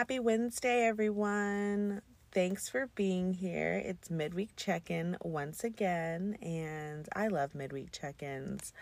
Happy 0.00 0.18
Wednesday, 0.18 0.86
everyone. 0.86 2.00
Thanks 2.32 2.70
for 2.70 2.86
being 2.94 3.34
here. 3.34 3.82
It's 3.84 4.08
midweek 4.08 4.56
check 4.56 4.90
in 4.90 5.18
once 5.20 5.62
again, 5.62 6.38
and 6.40 7.06
I 7.14 7.28
love 7.28 7.54
midweek 7.54 7.92
check 7.92 8.22
ins. 8.22 8.72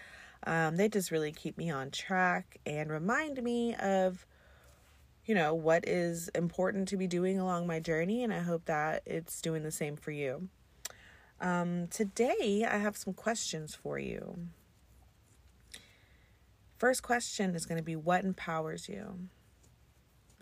Um, 0.46 0.76
they 0.76 0.88
just 0.88 1.10
really 1.10 1.32
keep 1.32 1.58
me 1.58 1.70
on 1.70 1.90
track 1.90 2.58
and 2.64 2.88
remind 2.88 3.42
me 3.42 3.74
of, 3.74 4.28
you 5.24 5.34
know, 5.34 5.54
what 5.54 5.88
is 5.88 6.28
important 6.36 6.86
to 6.90 6.96
be 6.96 7.08
doing 7.08 7.40
along 7.40 7.66
my 7.66 7.80
journey, 7.80 8.22
and 8.22 8.32
I 8.32 8.38
hope 8.38 8.66
that 8.66 9.02
it's 9.04 9.40
doing 9.40 9.64
the 9.64 9.72
same 9.72 9.96
for 9.96 10.12
you. 10.12 10.48
Um, 11.40 11.88
today, 11.88 12.64
I 12.64 12.78
have 12.78 12.96
some 12.96 13.12
questions 13.12 13.74
for 13.74 13.98
you. 13.98 14.38
First 16.78 17.02
question 17.02 17.56
is 17.56 17.66
going 17.66 17.78
to 17.78 17.84
be 17.84 17.96
What 17.96 18.24
empowers 18.24 18.88
you? 18.88 19.28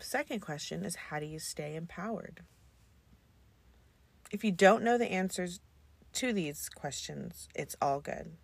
Second 0.07 0.39
question 0.39 0.85
is 0.85 0.95
How 0.95 1.19
do 1.19 1.25
you 1.25 1.37
stay 1.37 1.75
empowered? 1.75 2.39
If 4.31 4.41
you 4.41 4.53
don't 4.53 4.81
know 4.81 4.97
the 4.97 5.11
answers 5.11 5.59
to 6.13 6.31
these 6.31 6.69
questions, 6.69 7.49
it's 7.53 7.75
all 7.81 7.99
good. 7.99 8.37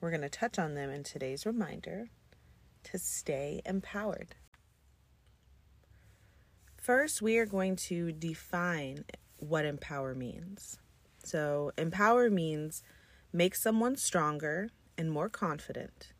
We're 0.00 0.10
going 0.10 0.22
to 0.22 0.28
touch 0.28 0.58
on 0.58 0.74
them 0.74 0.90
in 0.90 1.04
today's 1.04 1.46
reminder 1.46 2.08
to 2.82 2.98
stay 2.98 3.62
empowered. 3.64 4.34
First, 6.76 7.22
we 7.22 7.38
are 7.38 7.46
going 7.46 7.76
to 7.76 8.10
define 8.10 9.04
what 9.36 9.64
empower 9.64 10.12
means. 10.12 10.80
So, 11.22 11.70
empower 11.78 12.30
means 12.30 12.82
make 13.32 13.54
someone 13.54 13.94
stronger 13.94 14.70
and 14.96 15.08
more 15.08 15.28
confident, 15.28 16.14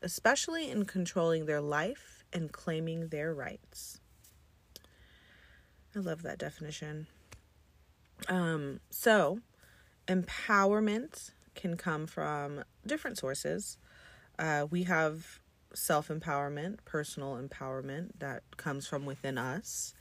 especially 0.00 0.70
in 0.70 0.86
controlling 0.86 1.44
their 1.44 1.60
life 1.60 2.21
and 2.32 2.52
claiming 2.52 3.08
their 3.08 3.34
rights. 3.34 4.00
I 5.94 5.98
love 5.98 6.22
that 6.22 6.38
definition. 6.38 7.06
Um, 8.28 8.80
so, 8.90 9.40
empowerment 10.08 11.32
can 11.54 11.76
come 11.76 12.06
from 12.06 12.64
different 12.86 13.18
sources. 13.18 13.76
Uh, 14.38 14.66
we 14.70 14.84
have 14.84 15.40
self 15.74 16.08
empowerment, 16.08 16.78
personal 16.84 17.36
empowerment 17.36 18.10
that 18.18 18.42
comes 18.56 18.86
from 18.86 19.04
within 19.04 19.38
us. 19.38 19.94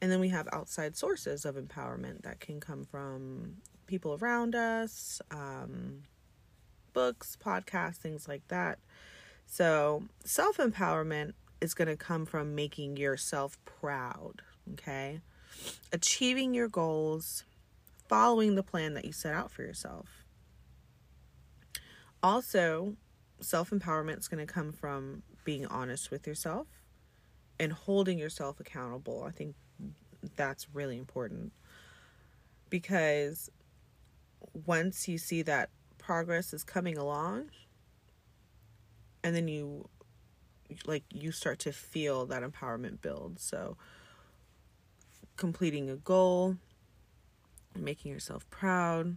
And 0.00 0.12
then 0.12 0.20
we 0.20 0.28
have 0.28 0.48
outside 0.52 0.96
sources 0.96 1.44
of 1.44 1.56
empowerment 1.56 2.22
that 2.22 2.40
can 2.40 2.60
come 2.60 2.84
from 2.84 3.56
people 3.86 4.16
around 4.20 4.54
us, 4.54 5.20
um, 5.30 6.04
books, 6.92 7.36
podcasts, 7.44 7.96
things 7.96 8.28
like 8.28 8.46
that. 8.48 8.78
So, 9.46 10.04
self 10.24 10.58
empowerment 10.58 11.32
is 11.60 11.74
going 11.74 11.88
to 11.88 11.96
come 11.96 12.24
from 12.24 12.54
making 12.54 12.96
yourself 12.96 13.58
proud, 13.64 14.42
okay? 14.72 15.20
Achieving 15.92 16.54
your 16.54 16.68
goals, 16.68 17.44
following 18.08 18.54
the 18.54 18.62
plan 18.62 18.94
that 18.94 19.04
you 19.04 19.12
set 19.12 19.34
out 19.34 19.50
for 19.50 19.62
yourself. 19.62 20.24
Also, 22.22 22.96
self 23.40 23.70
empowerment 23.70 24.18
is 24.18 24.28
going 24.28 24.44
to 24.44 24.52
come 24.52 24.72
from 24.72 25.22
being 25.44 25.66
honest 25.66 26.10
with 26.10 26.26
yourself 26.26 26.66
and 27.60 27.72
holding 27.72 28.18
yourself 28.18 28.60
accountable. 28.60 29.24
I 29.26 29.30
think 29.30 29.54
that's 30.36 30.66
really 30.74 30.98
important 30.98 31.52
because 32.70 33.50
once 34.66 35.08
you 35.08 35.18
see 35.18 35.42
that 35.42 35.70
progress 35.98 36.52
is 36.52 36.64
coming 36.64 36.96
along 36.96 37.50
and 39.22 39.34
then 39.34 39.48
you 39.48 39.88
like 40.86 41.04
you 41.10 41.32
start 41.32 41.58
to 41.58 41.72
feel 41.72 42.26
that 42.26 42.42
empowerment 42.42 43.00
build 43.00 43.38
so 43.38 43.76
completing 45.36 45.88
a 45.90 45.96
goal 45.96 46.56
making 47.76 48.10
yourself 48.10 48.48
proud 48.50 49.16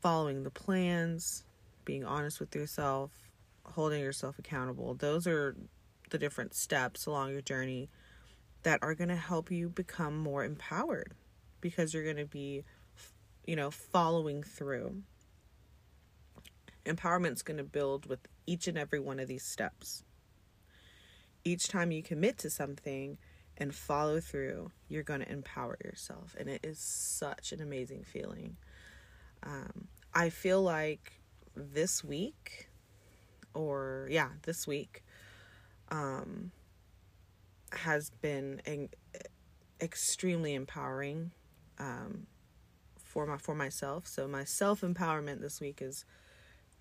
following 0.00 0.42
the 0.42 0.50
plans 0.50 1.44
being 1.84 2.04
honest 2.04 2.40
with 2.40 2.54
yourself 2.54 3.10
holding 3.64 4.00
yourself 4.00 4.38
accountable 4.38 4.94
those 4.94 5.26
are 5.26 5.56
the 6.10 6.18
different 6.18 6.54
steps 6.54 7.06
along 7.06 7.30
your 7.30 7.42
journey 7.42 7.88
that 8.62 8.78
are 8.82 8.94
going 8.94 9.08
to 9.08 9.16
help 9.16 9.50
you 9.50 9.68
become 9.68 10.16
more 10.16 10.44
empowered 10.44 11.14
because 11.60 11.92
you're 11.92 12.04
going 12.04 12.16
to 12.16 12.26
be 12.26 12.64
you 13.46 13.56
know, 13.56 13.70
following 13.70 14.42
through. 14.42 15.02
Empowerment's 16.84 17.42
going 17.42 17.58
to 17.58 17.64
build 17.64 18.06
with 18.06 18.20
each 18.46 18.66
and 18.68 18.76
every 18.76 18.98
one 18.98 19.20
of 19.20 19.28
these 19.28 19.44
steps. 19.44 20.04
Each 21.44 21.68
time 21.68 21.92
you 21.92 22.02
commit 22.02 22.38
to 22.38 22.50
something 22.50 23.18
and 23.56 23.74
follow 23.74 24.20
through, 24.20 24.70
you're 24.88 25.02
going 25.02 25.20
to 25.20 25.30
empower 25.30 25.76
yourself. 25.84 26.34
And 26.38 26.48
it 26.48 26.60
is 26.64 26.78
such 26.78 27.52
an 27.52 27.60
amazing 27.60 28.04
feeling. 28.04 28.56
Um, 29.42 29.88
I 30.14 30.30
feel 30.30 30.62
like 30.62 31.20
this 31.54 32.02
week, 32.04 32.68
or 33.54 34.08
yeah, 34.10 34.28
this 34.42 34.66
week, 34.66 35.04
um, 35.90 36.52
has 37.72 38.10
been 38.10 38.62
an, 38.66 38.88
extremely 39.80 40.54
empowering. 40.54 41.32
Um, 41.78 42.26
for 43.12 43.26
my 43.26 43.36
for 43.36 43.54
myself. 43.54 44.06
So 44.06 44.26
my 44.26 44.44
self 44.44 44.80
empowerment 44.80 45.40
this 45.40 45.60
week 45.60 45.82
is 45.82 46.04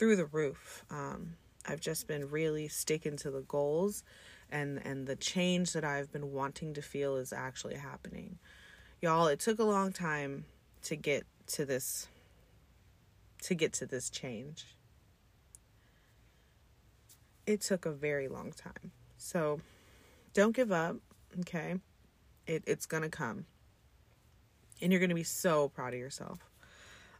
through 0.01 0.15
the 0.15 0.25
roof. 0.25 0.83
Um, 0.89 1.35
I've 1.67 1.79
just 1.79 2.07
been 2.07 2.31
really 2.31 2.67
sticking 2.67 3.17
to 3.17 3.29
the 3.29 3.41
goals, 3.41 4.03
and 4.49 4.81
and 4.83 5.05
the 5.05 5.15
change 5.15 5.73
that 5.73 5.85
I've 5.85 6.11
been 6.11 6.31
wanting 6.31 6.73
to 6.73 6.81
feel 6.81 7.17
is 7.17 7.31
actually 7.31 7.75
happening. 7.75 8.39
Y'all, 8.99 9.27
it 9.27 9.39
took 9.39 9.59
a 9.59 9.63
long 9.63 9.93
time 9.93 10.45
to 10.85 10.95
get 10.95 11.27
to 11.49 11.65
this 11.65 12.07
to 13.43 13.53
get 13.53 13.73
to 13.73 13.85
this 13.85 14.09
change. 14.09 14.75
It 17.45 17.61
took 17.61 17.85
a 17.85 17.91
very 17.91 18.27
long 18.27 18.53
time. 18.53 18.89
So 19.17 19.61
don't 20.33 20.55
give 20.55 20.71
up, 20.71 20.95
okay? 21.41 21.75
It 22.47 22.63
it's 22.65 22.87
going 22.87 23.03
to 23.03 23.09
come 23.09 23.45
and 24.81 24.91
you're 24.91 24.99
going 24.99 25.09
to 25.09 25.15
be 25.15 25.21
so 25.21 25.69
proud 25.69 25.93
of 25.93 25.99
yourself. 25.99 26.39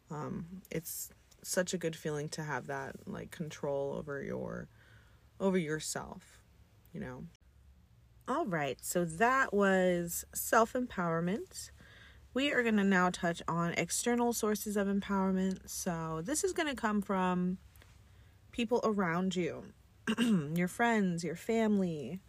Um, 0.09 0.63
it's 0.71 1.11
such 1.43 1.73
a 1.73 1.77
good 1.77 1.95
feeling 1.95 2.29
to 2.29 2.43
have 2.43 2.67
that 2.67 2.95
like 3.07 3.31
control 3.31 3.95
over 3.97 4.21
your 4.21 4.67
over 5.39 5.57
yourself, 5.57 6.39
you 6.93 6.99
know. 6.99 7.23
All 8.27 8.45
right, 8.45 8.77
so 8.81 9.03
that 9.03 9.53
was 9.53 10.25
self 10.33 10.73
empowerment. 10.73 11.71
We 12.33 12.53
are 12.53 12.63
going 12.63 12.77
to 12.77 12.83
now 12.83 13.09
touch 13.09 13.41
on 13.47 13.73
external 13.73 14.31
sources 14.31 14.77
of 14.77 14.87
empowerment. 14.87 15.69
So, 15.69 16.21
this 16.23 16.43
is 16.45 16.53
going 16.53 16.69
to 16.69 16.75
come 16.75 17.01
from 17.01 17.57
people 18.51 18.79
around 18.83 19.35
you 19.35 19.65
your 20.55 20.67
friends, 20.67 21.23
your 21.23 21.35
family, 21.35 22.21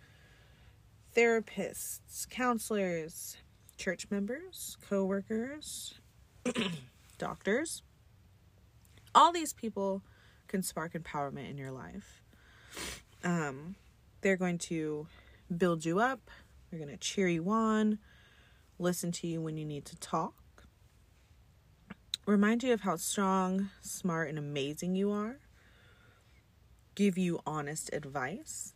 therapists, 1.15 2.29
counselors, 2.29 3.37
church 3.77 4.07
members, 4.11 4.77
co 4.89 5.05
workers, 5.05 5.95
doctors. 7.19 7.83
All 9.15 9.33
these 9.33 9.53
people 9.53 10.03
can 10.49 10.63
spark 10.63 10.93
empowerment 10.95 11.51
in 11.51 11.59
your 11.59 11.71
life. 11.71 12.23
Um, 13.25 13.77
they're 14.21 14.37
going 14.37 14.59
to 14.59 15.07
build 15.55 15.85
you 15.85 16.01
up, 16.01 16.31
they're 16.71 16.81
going 16.81 16.91
to 16.91 16.97
cheer 16.97 17.29
you 17.29 17.49
on, 17.51 17.99
listen 18.79 19.13
to 19.13 19.27
you 19.27 19.41
when 19.41 19.57
you 19.57 19.65
need 19.65 19.85
to 19.87 19.97
talk, 19.97 20.65
remind 22.27 22.63
you 22.63 22.73
of 22.73 22.81
how 22.83 22.97
strong, 22.97 23.71
smart, 23.81 24.29
and 24.29 24.39
amazing 24.39 24.95
you 24.95 25.11
are, 25.13 25.37
give 26.95 27.19
you 27.19 27.41
honest 27.47 27.91
advice, 27.93 28.75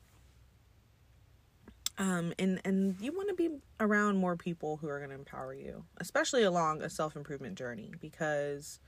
um, 1.98 2.34
and 2.38 2.60
and 2.64 2.96
you 3.00 3.12
want 3.12 3.28
to 3.28 3.34
be 3.34 3.48
around 3.80 4.18
more 4.18 4.36
people 4.36 4.76
who 4.76 4.88
are 4.88 4.98
going 4.98 5.10
to 5.10 5.16
empower 5.16 5.54
you, 5.54 5.84
especially 5.98 6.42
along 6.42 6.82
a 6.82 6.90
self 6.90 7.16
improvement 7.16 7.56
journey, 7.56 7.92
because 8.00 8.80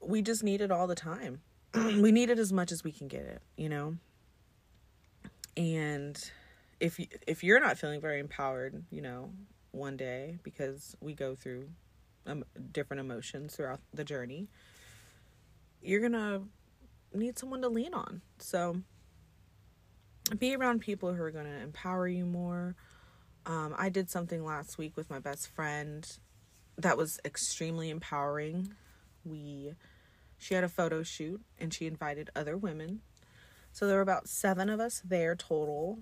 we 0.00 0.22
just 0.22 0.42
need 0.42 0.60
it 0.60 0.70
all 0.70 0.86
the 0.86 0.94
time. 0.94 1.40
we 1.74 2.12
need 2.12 2.30
it 2.30 2.38
as 2.38 2.52
much 2.52 2.72
as 2.72 2.84
we 2.84 2.92
can 2.92 3.08
get 3.08 3.22
it, 3.22 3.42
you 3.56 3.68
know. 3.68 3.96
And 5.56 6.18
if 6.80 6.98
you, 6.98 7.06
if 7.26 7.44
you're 7.44 7.60
not 7.60 7.78
feeling 7.78 8.00
very 8.00 8.20
empowered, 8.20 8.84
you 8.90 9.02
know, 9.02 9.30
one 9.70 9.96
day 9.96 10.38
because 10.42 10.96
we 11.00 11.14
go 11.14 11.34
through 11.34 11.68
um, 12.26 12.44
different 12.72 13.00
emotions 13.00 13.56
throughout 13.56 13.80
the 13.92 14.04
journey, 14.04 14.48
you're 15.82 16.00
gonna 16.00 16.42
need 17.14 17.38
someone 17.38 17.62
to 17.62 17.68
lean 17.68 17.94
on. 17.94 18.22
So 18.38 18.82
be 20.38 20.54
around 20.54 20.80
people 20.80 21.14
who 21.14 21.22
are 21.22 21.30
going 21.30 21.46
to 21.46 21.60
empower 21.60 22.06
you 22.08 22.24
more. 22.24 22.74
Um, 23.44 23.74
I 23.76 23.88
did 23.88 24.10
something 24.10 24.44
last 24.44 24.78
week 24.78 24.96
with 24.96 25.10
my 25.10 25.18
best 25.18 25.48
friend 25.48 26.08
that 26.78 26.96
was 26.96 27.20
extremely 27.24 27.90
empowering. 27.90 28.74
We 29.24 29.74
she 30.38 30.54
had 30.54 30.64
a 30.64 30.68
photo 30.68 31.02
shoot 31.02 31.40
and 31.58 31.72
she 31.72 31.86
invited 31.86 32.30
other 32.34 32.56
women. 32.56 33.00
So 33.72 33.86
there 33.86 33.96
were 33.96 34.02
about 34.02 34.28
7 34.28 34.68
of 34.68 34.80
us 34.80 35.00
there 35.04 35.36
total. 35.36 36.00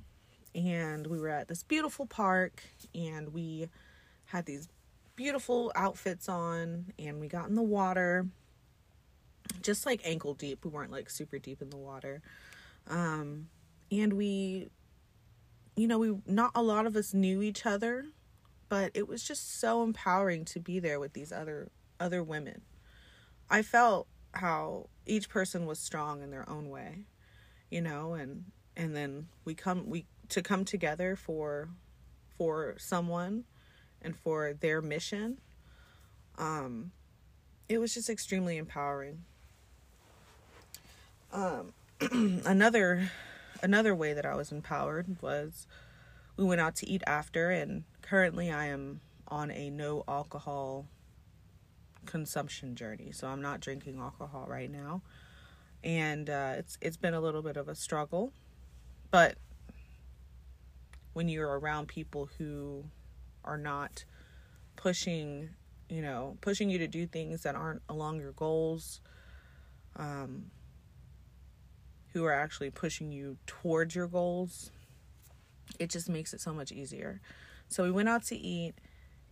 And 0.55 1.07
we 1.07 1.21
were 1.21 1.29
at 1.29 1.47
this 1.47 1.63
beautiful 1.63 2.07
park 2.07 2.63
and 2.95 3.33
we 3.33 3.69
had 4.25 4.47
these 4.47 4.69
beautiful 5.15 5.71
outfits 5.77 6.29
on 6.29 6.93
and 6.99 7.21
we 7.21 7.29
got 7.29 7.49
in 7.49 7.55
the 7.55 7.63
water. 7.63 8.27
Just 9.63 9.85
like 9.85 10.01
ankle 10.05 10.35
deep. 10.35 10.65
We 10.65 10.71
weren't 10.71 10.91
like 10.91 11.11
super 11.11 11.39
deep 11.39 11.61
in 11.61 11.71
the 11.71 11.77
water. 11.77 12.23
Um 12.89 13.49
and 13.93 14.15
we 14.15 14.71
you 15.77 15.87
know 15.87 15.99
we 15.99 16.17
not 16.27 16.51
a 16.55 16.63
lot 16.63 16.87
of 16.87 16.97
us 16.97 17.15
knew 17.15 17.43
each 17.43 17.67
other 17.67 18.07
but 18.69 18.91
it 18.95 19.09
was 19.09 19.23
just 19.23 19.59
so 19.59 19.83
empowering 19.83 20.45
to 20.45 20.61
be 20.61 20.79
there 20.79 21.01
with 21.01 21.13
these 21.13 21.33
other 21.33 21.71
other 21.99 22.23
women 22.23 22.63
i 23.51 23.63
felt 23.63 24.07
how 24.33 24.89
each 25.07 25.29
person 25.29 25.67
was 25.67 25.79
strong 25.79 26.23
in 26.23 26.31
their 26.31 26.49
own 26.49 26.71
way 26.71 27.05
you 27.71 27.81
know 27.81 28.15
and 28.15 28.45
and 28.77 28.95
then 28.97 29.27
we 29.45 29.55
come 29.55 29.89
we 29.89 30.07
to 30.29 30.43
come 30.43 30.65
together 30.65 31.17
for 31.17 31.69
for 32.39 32.75
someone 32.79 33.45
and 34.01 34.17
for 34.17 34.55
their 34.55 34.81
mission 34.81 35.39
um 36.39 36.93
it 37.71 37.79
was 37.79 37.95
just 37.95 38.11
extremely 38.11 38.57
empowering. 38.57 39.25
Um 41.33 41.73
another 42.45 43.13
another 43.63 43.95
way 43.95 44.13
that 44.13 44.27
I 44.27 44.35
was 44.35 44.51
empowered 44.51 45.17
was 45.23 45.69
we 46.37 46.45
went 46.45 46.61
out 46.61 46.75
to 46.77 46.89
eat 46.89 47.03
after 47.07 47.51
and 47.51 47.85
currently 48.03 48.51
I 48.51 48.67
am 48.67 49.01
on 49.29 49.53
a 49.53 49.71
no 49.71 50.03
alcohol 50.09 50.87
consumption 52.07 52.75
journey. 52.75 53.13
So 53.13 53.29
I'm 53.29 53.43
not 53.43 53.61
drinking 53.61 53.99
alcohol 53.99 54.47
right 54.49 54.71
now. 54.71 55.03
And 55.83 56.29
uh, 56.29 56.55
it's 56.59 56.79
it's 56.81 56.97
been 56.97 57.15
a 57.15 57.21
little 57.21 57.43
bit 57.43 57.57
of 57.57 57.69
a 57.69 57.75
struggle. 57.75 58.33
But 59.11 59.37
when 61.13 61.29
you're 61.29 61.59
around 61.59 61.89
people 61.89 62.29
who 62.39 62.85
are 63.45 63.59
not 63.59 64.05
pushing, 64.77 65.51
you 65.89 66.03
know, 66.03 66.37
pushing 66.41 66.71
you 66.71 66.79
to 66.79 66.87
do 66.87 67.07
things 67.07 67.43
that 67.43 67.55
aren't 67.55 67.83
along 67.89 68.21
your 68.21 68.33
goals, 68.33 69.01
um, 69.97 70.51
who 72.13 72.25
are 72.25 72.33
actually 72.33 72.71
pushing 72.71 73.11
you 73.11 73.37
towards 73.47 73.95
your 73.95 74.07
goals, 74.07 74.71
it 75.79 75.91
just 75.91 76.09
makes 76.09 76.33
it 76.33 76.41
so 76.41 76.53
much 76.53 76.73
easier. 76.73 77.21
So 77.69 77.85
we 77.85 77.91
went 77.91 78.09
out 78.09 78.25
to 78.25 78.37
eat 78.37 78.75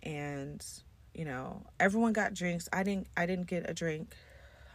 and 0.03 0.65
you 1.19 1.25
know, 1.25 1.63
everyone 1.81 2.13
got 2.13 2.33
drinks. 2.33 2.69
I 2.73 2.85
didn't 2.85 3.09
I 3.17 3.27
didn't 3.27 3.49
get 3.49 3.69
a 3.69 3.75
drink. 3.75 4.15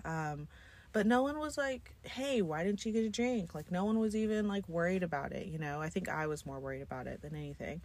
Um, 0.04 0.50
but 0.92 1.08
no 1.08 1.24
one 1.24 1.40
was 1.40 1.58
like, 1.58 1.96
"Hey, 2.04 2.42
why 2.42 2.66
didn't 2.66 2.86
you 2.86 2.92
get 2.92 3.06
a 3.06 3.10
drink?" 3.10 3.56
Like 3.56 3.72
no 3.72 3.86
one 3.86 3.98
was 3.98 4.14
even 4.14 4.50
like 4.50 4.68
worried 4.68 5.04
about 5.04 5.32
it, 5.32 5.48
you 5.48 5.58
know. 5.58 5.82
I 5.82 5.88
think 5.88 6.10
I 6.10 6.28
was 6.28 6.46
more 6.46 6.60
worried 6.60 6.82
about 6.82 7.08
it 7.08 7.22
than 7.22 7.34
anything. 7.34 7.82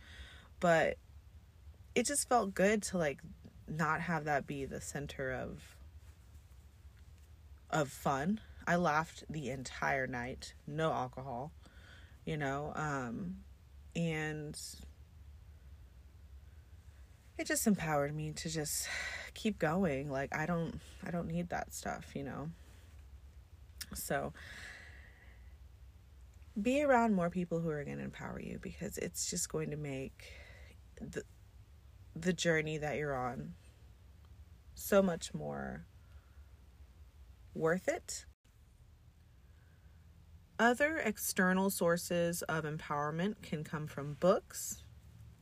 But 0.59 0.97
it 1.95 2.05
just 2.05 2.29
felt 2.29 2.53
good 2.53 2.83
to 2.85 2.99
like 2.99 3.21
not 3.69 4.01
have 4.01 4.25
that 4.25 4.47
be 4.47 4.65
the 4.65 4.81
center 4.81 5.33
of 5.33 5.77
of 7.71 7.89
fun. 7.91 8.41
I 8.67 8.75
laughed 8.75 9.23
the 9.31 9.51
entire 9.51 10.09
night, 10.09 10.55
no 10.67 10.91
alcohol, 10.93 11.53
you 12.25 12.37
know, 12.37 12.73
um 12.75 13.37
and 13.95 14.59
it 17.39 17.47
just 17.47 17.67
empowered 17.67 18.15
me 18.15 18.33
to 18.33 18.51
just 18.51 18.89
keep 19.35 19.59
going. 19.59 20.11
Like 20.11 20.35
I 20.35 20.47
don't 20.47 20.81
I 21.07 21.11
don't 21.11 21.29
need 21.29 21.49
that 21.51 21.73
stuff, 21.73 22.15
you 22.15 22.25
know. 22.25 22.51
So 23.95 24.33
be 26.61 26.83
around 26.83 27.15
more 27.15 27.31
people 27.31 27.61
who 27.61 27.69
are 27.71 27.85
going 27.85 27.99
to 27.99 28.05
empower 28.05 28.41
you 28.41 28.59
because 28.61 28.99
it's 28.99 29.31
just 29.31 29.49
going 29.49 29.71
to 29.71 29.77
make 29.77 30.33
the 31.01 31.23
the 32.17 32.33
journey 32.33 32.79
that 32.79 32.97
you're 32.97 33.17
on 33.17 33.55
so 34.75 35.01
much 35.03 35.33
more 35.33 35.87
worth 37.55 37.89
it. 37.89 38.25
Other 40.59 40.97
external 40.97 41.71
sources 41.71 42.43
of 42.43 42.65
empowerment 42.65 43.43
can 43.43 43.63
come 43.63 43.87
from 43.87 44.15
books, 44.15 44.83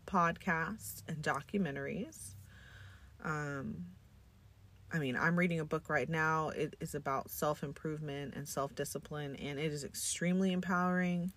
podcasts, 0.07 1.03
and 1.09 1.19
documentaries. 1.19 2.35
Um, 3.25 3.87
I 4.93 4.99
mean, 4.99 5.17
I'm 5.17 5.37
reading 5.37 5.61
a 5.61 5.65
book 5.65 5.89
right 5.91 6.09
now. 6.09 6.51
It 6.51 6.77
is 6.81 6.95
about 6.95 7.31
self 7.31 7.63
improvement 7.63 8.35
and 8.35 8.49
self 8.49 8.75
discipline, 8.75 9.37
and 9.37 9.59
it 9.59 9.73
is 9.73 9.85
extremely 9.85 10.53
empowering. 10.53 11.33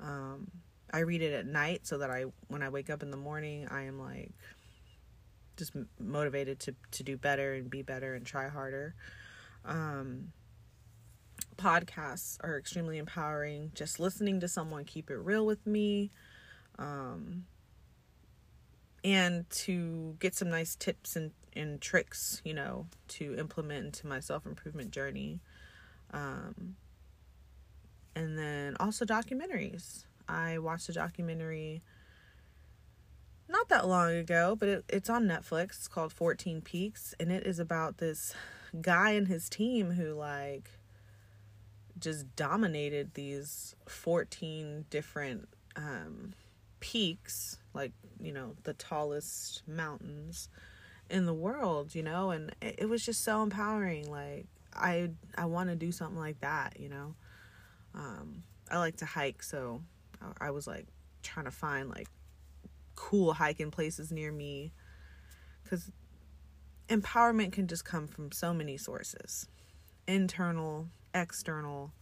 Um, 0.00 0.50
I 0.92 1.00
read 1.00 1.22
it 1.22 1.32
at 1.32 1.46
night 1.46 1.86
so 1.86 1.98
that 1.98 2.10
I, 2.10 2.24
when 2.48 2.62
I 2.62 2.68
wake 2.68 2.90
up 2.90 3.02
in 3.02 3.10
the 3.10 3.16
morning, 3.16 3.68
I 3.70 3.82
am 3.82 3.98
like 3.98 4.32
just 5.56 5.72
motivated 5.98 6.58
to 6.60 6.74
to 6.90 7.02
do 7.02 7.16
better 7.16 7.54
and 7.54 7.70
be 7.70 7.82
better 7.82 8.14
and 8.14 8.26
try 8.26 8.48
harder. 8.48 8.94
Um, 9.64 10.32
podcasts 11.56 12.36
are 12.40 12.58
extremely 12.58 12.98
empowering. 12.98 13.70
Just 13.74 14.00
listening 14.00 14.40
to 14.40 14.48
someone 14.48 14.84
keep 14.84 15.10
it 15.10 15.16
real 15.16 15.46
with 15.46 15.66
me. 15.66 16.10
Um, 16.78 17.44
and 19.04 19.48
to 19.50 20.16
get 20.20 20.34
some 20.34 20.50
nice 20.50 20.76
tips 20.76 21.16
and 21.16 21.32
and 21.54 21.80
tricks, 21.80 22.40
you 22.44 22.54
know, 22.54 22.86
to 23.08 23.36
implement 23.38 23.86
into 23.86 24.06
my 24.06 24.20
self 24.20 24.46
improvement 24.46 24.90
journey. 24.90 25.40
Um, 26.12 26.76
and 28.14 28.38
then 28.38 28.76
also 28.78 29.04
documentaries. 29.04 30.04
I 30.28 30.58
watched 30.58 30.88
a 30.88 30.92
documentary 30.92 31.82
not 33.48 33.68
that 33.68 33.86
long 33.86 34.12
ago, 34.12 34.56
but 34.58 34.68
it, 34.68 34.84
it's 34.88 35.10
on 35.10 35.24
Netflix. 35.24 35.64
It's 35.64 35.88
called 35.88 36.12
14 36.12 36.62
Peaks, 36.62 37.14
and 37.20 37.30
it 37.30 37.46
is 37.46 37.58
about 37.58 37.98
this 37.98 38.34
guy 38.80 39.10
and 39.10 39.28
his 39.28 39.48
team 39.48 39.92
who, 39.92 40.14
like, 40.14 40.70
just 41.98 42.34
dominated 42.34 43.14
these 43.14 43.76
14 43.86 44.86
different 44.88 45.48
um, 45.76 46.32
peaks, 46.82 47.58
like, 47.72 47.92
you 48.20 48.32
know, 48.32 48.54
the 48.64 48.74
tallest 48.74 49.62
mountains 49.66 50.48
in 51.08 51.24
the 51.24 51.32
world, 51.32 51.94
you 51.94 52.02
know, 52.02 52.30
and 52.30 52.54
it, 52.60 52.88
was 52.88 53.04
just 53.04 53.22
so 53.22 53.42
empowering. 53.42 54.10
Like 54.10 54.46
I 54.74 55.10
I 55.36 55.44
want 55.44 55.70
to 55.70 55.76
do 55.76 55.92
something 55.92 56.18
like 56.18 56.40
that, 56.40 56.78
you 56.80 56.88
know. 56.88 57.14
Um, 57.94 58.42
I 58.70 58.78
like 58.78 58.96
to 58.96 59.04
hike, 59.04 59.42
so 59.42 59.82
I, 60.20 60.48
I 60.48 60.50
was 60.50 60.66
like 60.66 60.86
trying 61.22 61.44
to 61.44 61.50
find 61.52 61.88
like 61.88 62.08
cool 62.94 63.32
hiking 63.32 63.70
places 63.70 64.10
near 64.10 64.32
me 64.32 64.72
because 65.62 65.90
empowerment 66.88 67.52
can 67.52 67.66
just 67.68 67.84
come 67.84 68.06
from 68.06 68.32
so 68.32 68.52
many 68.52 68.76
sources 68.76 69.48
internal 70.06 70.88
external 71.14 71.92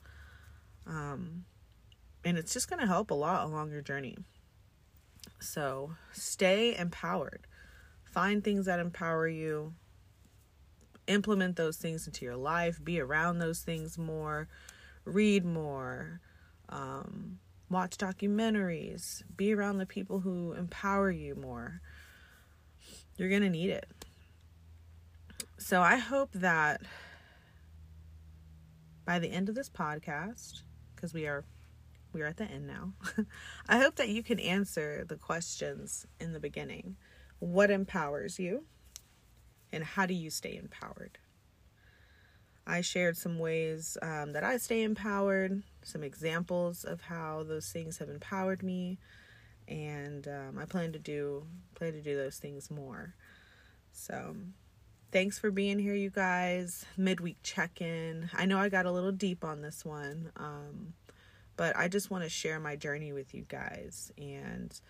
um, 0.86 1.44
and 2.24 2.38
it's 2.38 2.52
just 2.52 2.68
going 2.68 2.80
to 2.80 2.86
help 2.86 3.10
a 3.10 3.14
lot 3.14 3.46
along 3.46 3.70
your 3.70 3.82
journey 3.82 4.16
so 5.40 5.94
stay 6.12 6.76
empowered 6.76 7.46
Find 8.10 8.42
things 8.42 8.66
that 8.66 8.80
empower 8.80 9.28
you. 9.28 9.74
Implement 11.06 11.56
those 11.56 11.76
things 11.76 12.06
into 12.06 12.24
your 12.24 12.36
life. 12.36 12.82
Be 12.82 13.00
around 13.00 13.38
those 13.38 13.60
things 13.60 13.96
more. 13.96 14.48
Read 15.04 15.44
more. 15.44 16.20
Um, 16.68 17.38
watch 17.68 17.96
documentaries. 17.96 19.22
Be 19.36 19.54
around 19.54 19.78
the 19.78 19.86
people 19.86 20.20
who 20.20 20.52
empower 20.54 21.10
you 21.10 21.36
more. 21.36 21.80
You're 23.16 23.28
going 23.28 23.42
to 23.42 23.50
need 23.50 23.70
it. 23.70 23.86
So 25.58 25.80
I 25.80 25.96
hope 25.96 26.30
that 26.32 26.80
by 29.04 29.18
the 29.20 29.28
end 29.28 29.48
of 29.48 29.54
this 29.54 29.70
podcast, 29.70 30.62
because 30.96 31.14
we 31.14 31.26
are 31.26 31.44
we 32.12 32.22
are 32.22 32.26
at 32.26 32.36
the 32.36 32.44
end 32.44 32.66
now. 32.66 32.92
I 33.68 33.78
hope 33.78 33.96
that 33.96 34.08
you 34.08 34.22
can 34.22 34.40
answer 34.40 35.04
the 35.08 35.16
questions 35.16 36.06
in 36.18 36.32
the 36.32 36.40
beginning. 36.40 36.96
What 37.38 37.70
empowers 37.70 38.38
you? 38.38 38.64
And 39.72 39.84
how 39.84 40.06
do 40.06 40.14
you 40.14 40.30
stay 40.30 40.56
empowered? 40.56 41.18
I 42.66 42.82
shared 42.82 43.16
some 43.16 43.38
ways 43.38 43.96
um, 44.02 44.32
that 44.32 44.44
I 44.44 44.56
stay 44.58 44.82
empowered, 44.82 45.62
some 45.82 46.04
examples 46.04 46.84
of 46.84 47.00
how 47.00 47.42
those 47.42 47.68
things 47.70 47.98
have 47.98 48.08
empowered 48.08 48.62
me, 48.62 48.98
and 49.66 50.26
um, 50.28 50.58
I 50.58 50.66
plan 50.66 50.92
to 50.92 50.98
do 50.98 51.46
plan 51.74 51.92
to 51.94 52.02
do 52.02 52.16
those 52.16 52.36
things 52.38 52.70
more. 52.70 53.14
So, 53.92 54.36
thanks 55.10 55.38
for 55.38 55.50
being 55.50 55.78
here, 55.78 55.94
you 55.94 56.10
guys. 56.10 56.84
Midweek 56.96 57.38
check 57.42 57.80
in. 57.80 58.30
I 58.34 58.46
know 58.46 58.58
I 58.58 58.68
got 58.68 58.86
a 58.86 58.92
little 58.92 59.12
deep 59.12 59.44
on 59.44 59.62
this 59.62 59.84
one, 59.84 60.30
um, 60.36 60.94
but 61.60 61.76
I 61.76 61.88
just 61.88 62.10
want 62.10 62.24
to 62.24 62.30
share 62.30 62.58
my 62.58 62.74
journey 62.74 63.12
with 63.12 63.34
you 63.34 63.44
guys 63.46 64.10
and 64.16 64.80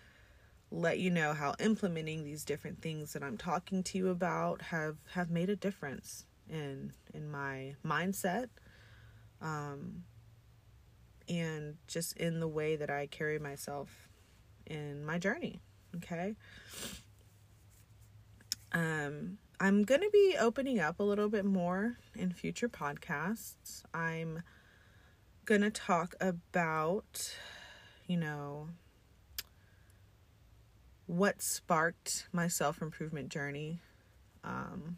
let 0.71 0.99
you 0.99 1.09
know 1.09 1.33
how 1.33 1.53
implementing 1.59 2.23
these 2.23 2.45
different 2.45 2.81
things 2.81 3.11
that 3.11 3.21
I'm 3.21 3.35
talking 3.35 3.83
to 3.83 3.97
you 3.97 4.07
about 4.07 4.61
have 4.61 4.95
have 5.11 5.29
made 5.29 5.49
a 5.49 5.57
difference 5.57 6.23
in 6.49 6.93
in 7.13 7.29
my 7.29 7.75
mindset 7.85 8.47
um 9.41 10.03
and 11.27 11.75
just 11.89 12.15
in 12.15 12.39
the 12.39 12.47
way 12.47 12.77
that 12.77 12.89
I 12.89 13.05
carry 13.07 13.37
myself 13.37 14.07
in 14.65 15.05
my 15.05 15.17
journey. 15.17 15.59
Okay. 15.97 16.37
Um, 18.71 19.39
I'm 19.59 19.83
going 19.83 19.99
to 19.99 20.09
be 20.09 20.37
opening 20.39 20.79
up 20.79 21.01
a 21.01 21.03
little 21.03 21.27
bit 21.27 21.43
more 21.43 21.97
in 22.15 22.31
future 22.31 22.69
podcasts. 22.69 23.83
I'm 23.93 24.43
going 25.51 25.59
to 25.59 25.69
talk 25.69 26.15
about, 26.21 27.35
you 28.07 28.15
know, 28.15 28.69
what 31.07 31.41
sparked 31.41 32.29
my 32.31 32.47
self 32.47 32.81
improvement 32.81 33.27
journey. 33.27 33.81
Um, 34.45 34.97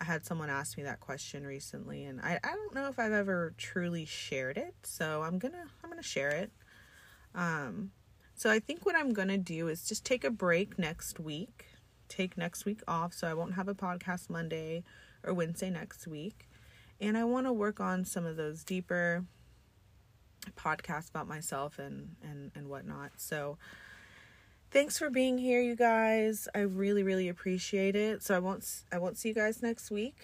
I 0.00 0.04
had 0.04 0.24
someone 0.24 0.50
ask 0.50 0.76
me 0.76 0.84
that 0.84 1.00
question 1.00 1.44
recently, 1.44 2.04
and 2.04 2.20
I, 2.20 2.38
I 2.44 2.50
don't 2.50 2.76
know 2.76 2.86
if 2.86 3.00
I've 3.00 3.10
ever 3.10 3.54
truly 3.58 4.04
shared 4.04 4.56
it, 4.56 4.74
so 4.84 5.22
I'm 5.22 5.40
gonna 5.40 5.64
I'm 5.82 5.90
gonna 5.90 6.00
share 6.00 6.30
it. 6.30 6.52
Um, 7.34 7.90
so 8.36 8.52
I 8.52 8.60
think 8.60 8.86
what 8.86 8.94
I'm 8.94 9.12
gonna 9.12 9.36
do 9.36 9.66
is 9.66 9.84
just 9.84 10.04
take 10.04 10.22
a 10.22 10.30
break 10.30 10.78
next 10.78 11.18
week, 11.18 11.66
take 12.08 12.38
next 12.38 12.64
week 12.64 12.82
off, 12.86 13.14
so 13.14 13.26
I 13.26 13.34
won't 13.34 13.54
have 13.54 13.66
a 13.66 13.74
podcast 13.74 14.30
Monday 14.30 14.84
or 15.24 15.34
Wednesday 15.34 15.70
next 15.70 16.06
week, 16.06 16.48
and 17.02 17.18
I 17.18 17.24
want 17.24 17.46
to 17.46 17.52
work 17.52 17.80
on 17.80 18.04
some 18.04 18.24
of 18.24 18.36
those 18.36 18.64
deeper 18.64 19.24
podcasts 20.56 21.10
about 21.10 21.28
myself 21.28 21.78
and 21.78 22.16
and 22.22 22.50
and 22.54 22.68
whatnot. 22.68 23.12
So 23.18 23.58
thanks 24.72 24.96
for 24.96 25.10
being 25.10 25.36
here 25.36 25.60
you 25.60 25.76
guys 25.76 26.48
i 26.54 26.60
really 26.60 27.02
really 27.02 27.28
appreciate 27.28 27.94
it 27.94 28.22
so 28.22 28.34
i 28.34 28.38
won't 28.38 28.66
i 28.90 28.96
won't 28.96 29.18
see 29.18 29.28
you 29.28 29.34
guys 29.34 29.62
next 29.62 29.90
week 29.90 30.16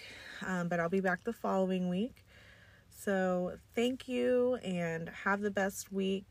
um, 0.43 0.67
but 0.67 0.79
i'll 0.79 0.89
be 0.89 0.99
back 0.99 1.23
the 1.23 1.31
following 1.31 1.87
week 1.87 2.25
so 2.89 3.53
thank 3.75 4.07
you 4.07 4.55
and 4.63 5.07
have 5.23 5.41
the 5.41 5.51
best 5.51 5.91
week 5.91 6.25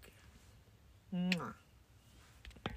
Mwah. 1.15 1.55